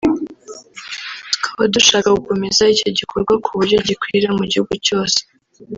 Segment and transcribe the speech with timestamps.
[1.31, 5.19] tukaba dushaka gukomeza icyo gikorwa ku buryo gikwira mu gihugu cyose